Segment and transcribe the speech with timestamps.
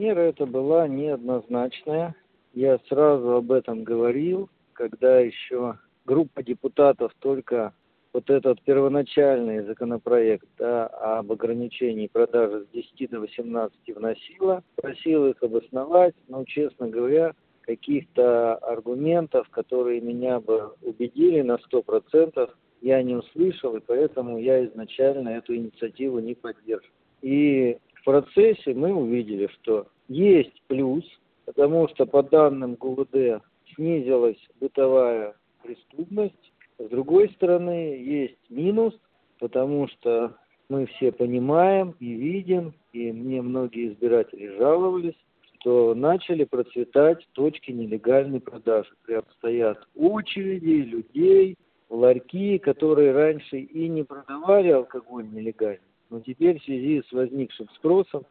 [0.00, 2.14] Мера эта была неоднозначная.
[2.54, 5.76] Я сразу об этом говорил, когда еще
[6.06, 7.74] группа депутатов только
[8.14, 15.42] вот этот первоначальный законопроект да, об ограничении продажи с 10 до 18 вносила, просил их
[15.42, 23.76] обосновать, но, честно говоря, каких-то аргументов, которые меня бы убедили на 100%, я не услышал,
[23.76, 26.94] и поэтому я изначально эту инициативу не поддерживал.
[27.20, 31.04] И в процессе мы увидели, что есть плюс,
[31.44, 33.42] потому что по данным ГУВД
[33.74, 36.52] снизилась бытовая преступность.
[36.78, 38.94] С другой стороны, есть минус,
[39.38, 40.34] потому что
[40.68, 45.16] мы все понимаем и видим, и мне многие избиратели жаловались,
[45.58, 48.90] что начали процветать точки нелегальной продажи.
[49.04, 51.56] Прям стоят очереди людей,
[51.90, 58.24] ларьки, которые раньше и не продавали алкоголь нелегально, но теперь в связи с возникшим спросом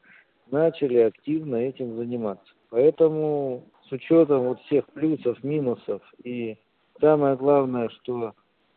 [0.52, 2.54] начали активно этим заниматься.
[2.70, 6.58] Поэтому с учетом вот всех плюсов, минусов и
[7.00, 8.34] самое главное, что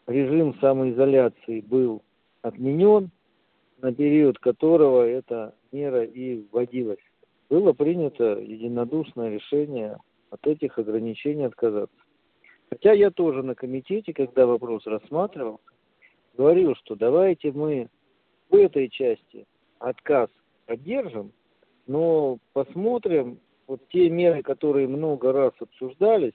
[0.06, 2.02] режим самоизоляции был
[2.42, 3.10] отменен,
[3.80, 6.98] на период которого эта мера и вводилась.
[7.50, 9.98] Было принято единодушное решение
[10.30, 11.96] от этих ограничений отказаться.
[12.70, 15.60] Хотя я тоже на комитете, когда вопрос рассматривал,
[16.36, 17.88] говорил, что давайте мы
[18.52, 19.46] в этой части
[19.78, 20.28] отказ
[20.66, 21.32] поддержим,
[21.86, 26.34] но посмотрим вот те меры, которые много раз обсуждались,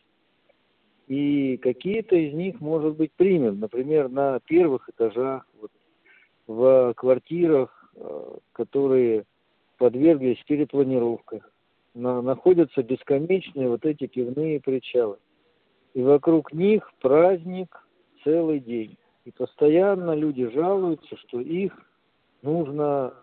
[1.08, 3.60] и какие-то из них, может быть, примем.
[3.60, 5.72] Например, на первых этажах, вот,
[6.48, 9.24] в квартирах, э, которые
[9.78, 11.42] подверглись перепланировкам,
[11.94, 15.18] на, находятся бесконечные вот эти пивные причалы
[15.94, 17.88] и вокруг них праздник
[18.24, 18.98] целый день.
[19.26, 21.87] И постоянно люди жалуются, что их
[22.42, 23.14] нужно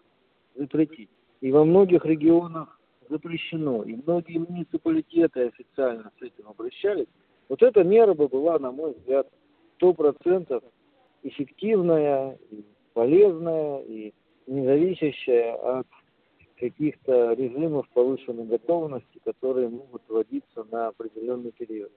[0.55, 1.11] запретить.
[1.41, 3.83] И во многих регионах запрещено.
[3.83, 7.07] И многие муниципалитеты официально с этим обращались.
[7.49, 9.29] Вот эта мера бы была, на мой взгляд,
[9.77, 10.63] сто процентов
[11.23, 14.15] эффективная, и полезная, и
[14.47, 15.87] не зависящая от
[16.57, 21.93] каких-то режимов повышенной готовности, которые могут вводиться на определенный период.